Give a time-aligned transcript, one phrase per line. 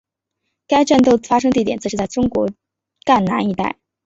[0.67, 2.49] 该战斗发生地点则是在中国
[3.05, 3.77] 赣南一带。